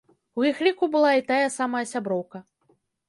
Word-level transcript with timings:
У 0.39 0.45
іх 0.51 0.61
ліку 0.67 0.89
была 0.95 1.11
і 1.19 1.23
тая 1.33 1.43
самая 1.59 1.85
сяброўка. 1.93 2.37